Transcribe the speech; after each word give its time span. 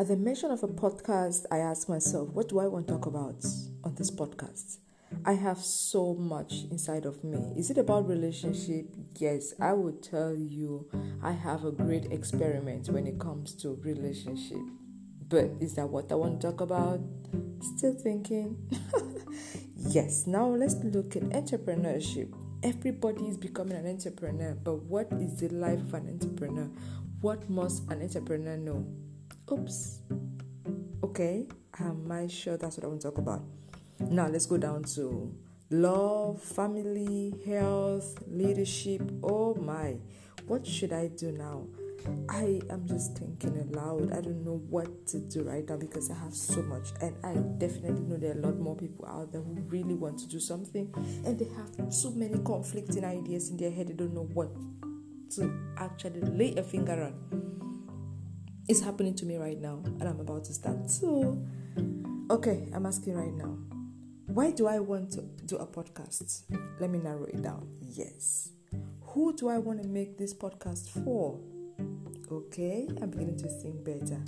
At 0.00 0.06
the 0.06 0.16
mention 0.16 0.52
of 0.52 0.62
a 0.62 0.68
podcast, 0.68 1.46
I 1.50 1.58
ask 1.58 1.88
myself, 1.88 2.28
what 2.28 2.48
do 2.48 2.60
I 2.60 2.68
want 2.68 2.86
to 2.86 2.94
talk 2.94 3.06
about 3.06 3.44
on 3.82 3.96
this 3.96 4.12
podcast? 4.12 4.76
I 5.24 5.32
have 5.32 5.58
so 5.58 6.14
much 6.14 6.66
inside 6.70 7.04
of 7.04 7.24
me. 7.24 7.52
Is 7.56 7.68
it 7.68 7.78
about 7.78 8.08
relationship? 8.08 8.94
Yes, 9.16 9.54
I 9.60 9.72
would 9.72 10.00
tell 10.00 10.36
you 10.36 10.88
I 11.20 11.32
have 11.32 11.64
a 11.64 11.72
great 11.72 12.12
experiment 12.12 12.88
when 12.90 13.08
it 13.08 13.18
comes 13.18 13.54
to 13.54 13.76
relationship. 13.82 14.62
But 15.28 15.50
is 15.58 15.74
that 15.74 15.88
what 15.88 16.12
I 16.12 16.14
want 16.14 16.40
to 16.42 16.46
talk 16.46 16.60
about? 16.60 17.00
Still 17.60 17.94
thinking? 17.94 18.56
yes, 19.76 20.28
now 20.28 20.46
let's 20.46 20.76
look 20.76 21.16
at 21.16 21.24
entrepreneurship. 21.30 22.32
Everybody 22.62 23.24
is 23.24 23.36
becoming 23.36 23.76
an 23.76 23.88
entrepreneur, 23.88 24.54
but 24.62 24.76
what 24.84 25.12
is 25.14 25.40
the 25.40 25.48
life 25.48 25.80
of 25.80 25.94
an 25.94 26.08
entrepreneur? 26.08 26.70
What 27.20 27.50
must 27.50 27.90
an 27.90 28.00
entrepreneur 28.00 28.56
know? 28.56 28.86
Oops. 29.50 30.00
Okay, 31.02 31.46
am 31.80 32.12
I 32.12 32.26
sure 32.26 32.58
that's 32.58 32.76
what 32.76 32.84
I 32.84 32.88
want 32.88 33.00
to 33.00 33.08
talk 33.08 33.18
about? 33.18 33.42
Now 33.98 34.28
let's 34.28 34.44
go 34.44 34.58
down 34.58 34.84
to 34.94 35.34
love, 35.70 36.42
family, 36.42 37.34
health, 37.46 38.22
leadership. 38.28 39.00
Oh 39.22 39.54
my, 39.54 39.96
what 40.46 40.66
should 40.66 40.92
I 40.92 41.08
do 41.08 41.32
now? 41.32 41.66
I 42.28 42.60
am 42.70 42.86
just 42.86 43.16
thinking 43.16 43.56
aloud. 43.56 44.12
I 44.12 44.20
don't 44.20 44.44
know 44.44 44.62
what 44.68 45.06
to 45.08 45.18
do 45.18 45.42
right 45.44 45.66
now 45.66 45.76
because 45.76 46.10
I 46.10 46.14
have 46.14 46.34
so 46.34 46.60
much, 46.62 46.90
and 47.00 47.16
I 47.24 47.34
definitely 47.58 48.02
know 48.02 48.16
there 48.16 48.34
are 48.34 48.38
a 48.38 48.42
lot 48.42 48.58
more 48.58 48.76
people 48.76 49.06
out 49.06 49.32
there 49.32 49.40
who 49.40 49.54
really 49.68 49.94
want 49.94 50.18
to 50.18 50.28
do 50.28 50.40
something, 50.40 50.92
and 51.24 51.38
they 51.38 51.48
have 51.56 51.92
so 51.92 52.10
many 52.10 52.38
conflicting 52.44 53.04
ideas 53.04 53.48
in 53.48 53.56
their 53.56 53.70
head. 53.70 53.88
They 53.88 53.94
don't 53.94 54.14
know 54.14 54.28
what 54.34 54.50
to 55.36 55.58
actually 55.78 56.20
lay 56.20 56.54
a 56.56 56.62
finger 56.62 57.02
on. 57.02 57.14
It's 58.68 58.80
happening 58.80 59.14
to 59.14 59.26
me 59.26 59.36
right 59.36 59.60
now, 59.60 59.82
and 59.84 60.02
I'm 60.02 60.20
about 60.20 60.44
to 60.44 60.52
start. 60.52 60.90
So, 60.90 61.42
okay, 62.30 62.68
I'm 62.74 62.84
asking 62.86 63.14
right 63.14 63.34
now 63.34 63.56
why 64.38 64.50
do 64.50 64.66
I 64.66 64.78
want 64.78 65.10
to 65.12 65.22
do 65.46 65.56
a 65.56 65.66
podcast? 65.66 66.42
Let 66.78 66.90
me 66.90 66.98
narrow 66.98 67.24
it 67.24 67.42
down. 67.42 67.66
Yes. 67.80 68.50
Who 69.00 69.34
do 69.34 69.48
I 69.48 69.58
want 69.58 69.82
to 69.82 69.88
make 69.88 70.18
this 70.18 70.34
podcast 70.34 70.90
for? 71.02 71.40
Okay, 72.30 72.86
I'm 73.00 73.10
beginning 73.10 73.38
to 73.38 73.48
think 73.48 73.82
better. 73.82 74.22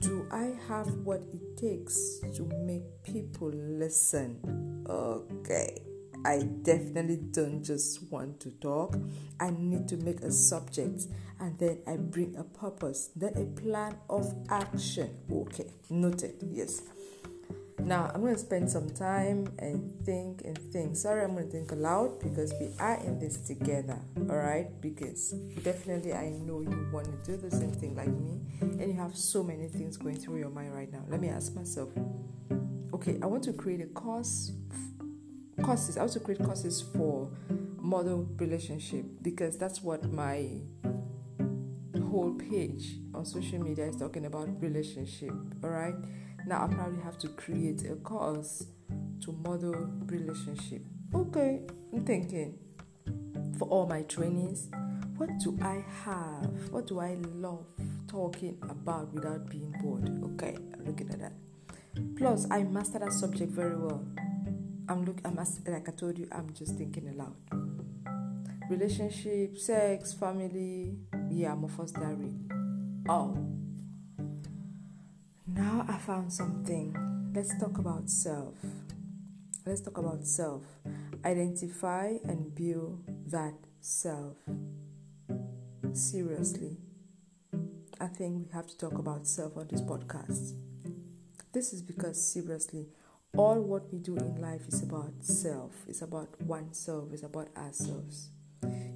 Do 0.00 0.26
I 0.32 0.52
have 0.68 0.92
what 1.04 1.22
it 1.32 1.56
takes 1.56 2.18
to 2.34 2.42
make 2.66 2.82
people 3.04 3.50
listen? 3.50 4.84
Okay. 4.88 5.89
I 6.24 6.42
definitely 6.62 7.16
don't 7.16 7.62
just 7.62 8.10
want 8.10 8.40
to 8.40 8.50
talk. 8.50 8.96
I 9.38 9.50
need 9.50 9.88
to 9.88 9.96
make 9.98 10.20
a 10.20 10.30
subject 10.30 11.06
and 11.38 11.58
then 11.58 11.78
I 11.86 11.96
bring 11.96 12.36
a 12.36 12.44
purpose, 12.44 13.10
then 13.16 13.32
a 13.36 13.44
plan 13.60 13.96
of 14.10 14.34
action. 14.50 15.16
Okay, 15.32 15.72
noted. 15.88 16.34
Yes. 16.52 16.82
Now 17.78 18.10
I'm 18.14 18.20
going 18.20 18.34
to 18.34 18.38
spend 18.38 18.70
some 18.70 18.90
time 18.90 19.50
and 19.58 20.04
think 20.04 20.42
and 20.44 20.58
think. 20.58 20.96
Sorry, 20.96 21.24
I'm 21.24 21.32
going 21.32 21.46
to 21.46 21.50
think 21.50 21.72
aloud 21.72 22.20
because 22.20 22.52
we 22.60 22.70
are 22.78 22.96
in 22.96 23.18
this 23.18 23.38
together. 23.38 23.98
All 24.28 24.36
right, 24.36 24.68
because 24.82 25.32
definitely 25.62 26.12
I 26.12 26.28
know 26.28 26.60
you 26.60 26.88
want 26.92 27.06
to 27.06 27.30
do 27.30 27.36
the 27.38 27.50
same 27.50 27.72
thing 27.72 27.96
like 27.96 28.08
me, 28.08 28.42
and 28.60 28.82
you 28.82 29.00
have 29.00 29.16
so 29.16 29.42
many 29.42 29.66
things 29.68 29.96
going 29.96 30.16
through 30.16 30.38
your 30.38 30.50
mind 30.50 30.74
right 30.74 30.92
now. 30.92 31.04
Let 31.08 31.20
me 31.20 31.28
ask 31.28 31.54
myself. 31.54 31.88
Okay, 32.92 33.18
I 33.22 33.26
want 33.26 33.44
to 33.44 33.54
create 33.54 33.80
a 33.80 33.86
course 33.86 34.52
courses. 35.62 35.96
I 35.96 36.02
also 36.02 36.20
create 36.20 36.42
courses 36.42 36.82
for 36.82 37.30
model 37.78 38.28
relationship 38.36 39.04
because 39.22 39.56
that's 39.56 39.82
what 39.82 40.12
my 40.12 40.46
whole 42.10 42.34
page 42.34 42.96
on 43.14 43.24
social 43.24 43.58
media 43.58 43.86
is 43.86 43.96
talking 43.96 44.26
about 44.26 44.48
relationship. 44.60 45.32
All 45.62 45.70
right. 45.70 45.94
Now 46.46 46.64
I 46.64 46.74
probably 46.74 47.02
have 47.02 47.18
to 47.18 47.28
create 47.28 47.84
a 47.84 47.96
course 47.96 48.66
to 49.22 49.32
model 49.32 49.88
relationship. 50.06 50.82
Okay, 51.14 51.60
I'm 51.92 52.04
thinking 52.04 52.58
for 53.58 53.68
all 53.68 53.86
my 53.86 54.02
trainees, 54.02 54.70
what 55.16 55.30
do 55.38 55.58
I 55.60 55.84
have? 56.04 56.70
What 56.70 56.86
do 56.86 56.98
I 56.98 57.18
love 57.34 57.66
talking 58.08 58.56
about 58.62 59.12
without 59.12 59.50
being 59.50 59.74
bored? 59.82 60.08
Okay, 60.34 60.56
looking 60.84 61.10
at 61.10 61.20
that. 61.20 61.32
Plus, 62.16 62.46
I 62.50 62.62
master 62.62 63.00
that 63.00 63.12
subject 63.12 63.52
very 63.52 63.76
well. 63.76 64.02
I'm 64.90 65.04
look 65.04 65.20
I'm 65.24 65.36
like 65.36 65.88
I 65.88 65.92
told 65.92 66.18
you, 66.18 66.26
I'm 66.32 66.52
just 66.52 66.74
thinking 66.74 67.08
aloud. 67.10 67.36
Relationship, 68.68 69.56
sex, 69.56 70.12
family, 70.12 70.96
yeah, 71.30 71.54
a 71.54 71.68
first 71.68 71.94
diary. 71.94 72.34
Oh. 73.08 73.36
Now 75.46 75.86
I 75.88 75.96
found 75.96 76.32
something. 76.32 77.32
Let's 77.32 77.56
talk 77.60 77.78
about 77.78 78.10
self. 78.10 78.56
Let's 79.64 79.80
talk 79.80 79.96
about 79.96 80.26
self. 80.26 80.64
Identify 81.24 82.14
and 82.24 82.52
build 82.52 83.04
that 83.28 83.54
self. 83.80 84.38
Seriously. 85.92 86.78
I 88.00 88.08
think 88.08 88.48
we 88.48 88.52
have 88.54 88.66
to 88.66 88.76
talk 88.76 88.98
about 88.98 89.28
self 89.28 89.56
on 89.56 89.68
this 89.68 89.82
podcast. 89.82 90.54
This 91.52 91.72
is 91.72 91.80
because, 91.80 92.32
seriously, 92.32 92.88
all 93.36 93.60
what 93.60 93.92
we 93.92 93.98
do 93.98 94.16
in 94.16 94.40
life 94.40 94.66
is 94.68 94.82
about 94.82 95.12
self, 95.20 95.72
it's 95.86 96.02
about 96.02 96.40
oneself, 96.42 97.12
it's 97.12 97.22
about 97.22 97.48
ourselves. 97.56 98.30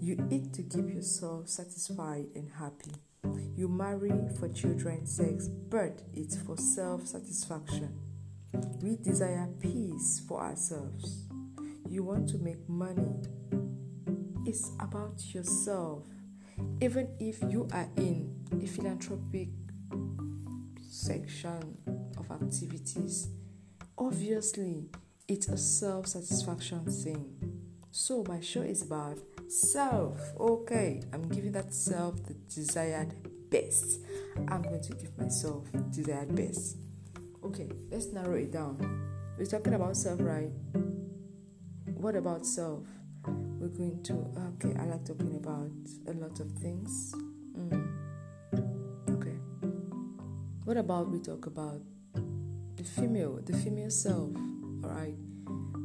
You 0.00 0.26
eat 0.30 0.52
to 0.54 0.62
keep 0.62 0.92
yourself 0.94 1.48
satisfied 1.48 2.26
and 2.34 2.50
happy. 2.58 2.92
You 3.54 3.68
marry 3.68 4.12
for 4.38 4.48
children, 4.48 5.06
sex, 5.06 5.46
but 5.46 6.02
it's 6.14 6.36
for 6.36 6.56
self 6.56 7.06
satisfaction. 7.06 7.98
We 8.80 8.96
desire 8.96 9.48
peace 9.60 10.22
for 10.26 10.40
ourselves. 10.40 11.28
You 11.88 12.02
want 12.02 12.28
to 12.30 12.38
make 12.38 12.68
money. 12.68 13.14
It's 14.46 14.72
about 14.80 15.22
yourself. 15.34 16.04
Even 16.80 17.08
if 17.20 17.42
you 17.48 17.68
are 17.72 17.88
in 17.96 18.34
a 18.60 18.66
philanthropic 18.66 19.48
section 20.80 21.76
of 22.16 22.30
activities, 22.30 23.28
Obviously, 24.04 24.88
it's 25.28 25.46
a 25.46 25.56
self 25.56 26.08
satisfaction 26.08 26.84
thing. 26.86 27.36
So, 27.92 28.24
my 28.26 28.40
show 28.40 28.62
is 28.62 28.82
about 28.82 29.16
self. 29.46 30.18
Okay, 30.40 31.02
I'm 31.12 31.28
giving 31.28 31.52
that 31.52 31.72
self 31.72 32.20
the 32.24 32.34
desired 32.52 33.14
best. 33.48 34.00
I'm 34.48 34.62
going 34.62 34.82
to 34.82 34.94
give 34.94 35.16
myself 35.16 35.68
desired 35.90 36.34
best. 36.34 36.78
Okay, 37.44 37.68
let's 37.92 38.06
narrow 38.06 38.34
it 38.34 38.50
down. 38.50 38.76
We're 39.38 39.46
talking 39.46 39.74
about 39.74 39.96
self, 39.96 40.18
right? 40.20 40.50
What 41.94 42.16
about 42.16 42.44
self? 42.44 42.82
We're 43.24 43.68
going 43.68 44.02
to, 44.02 44.14
okay, 44.54 44.76
I 44.80 44.86
like 44.86 45.04
talking 45.04 45.36
about 45.36 45.70
a 46.08 46.18
lot 46.18 46.40
of 46.40 46.50
things. 46.58 47.14
Mm. 47.56 47.88
Okay. 49.10 49.38
What 50.64 50.76
about 50.76 51.08
we 51.08 51.20
talk 51.20 51.46
about 51.46 51.82
the 52.82 52.88
female, 52.88 53.38
the 53.44 53.56
female 53.58 53.90
self, 53.90 54.30
alright. 54.84 55.14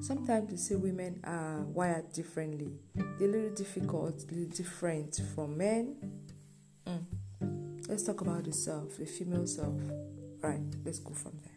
Sometimes 0.02 0.52
you 0.52 0.58
see 0.58 0.76
women 0.76 1.20
are 1.24 1.62
wired 1.62 2.12
differently. 2.12 2.72
They're 2.96 3.28
a 3.28 3.32
little 3.32 3.56
difficult, 3.56 4.24
a 4.24 4.34
little 4.34 4.56
different 4.56 5.20
from 5.36 5.58
men. 5.58 5.96
Mm. 6.88 7.88
Let's 7.88 8.04
talk 8.04 8.22
about 8.22 8.46
the 8.46 8.54
self, 8.54 8.98
the 8.98 9.06
female 9.06 9.46
self. 9.46 9.80
Right, 10.42 10.62
let's 10.86 11.00
go 11.00 11.14
from 11.14 11.34
there. 11.44 11.57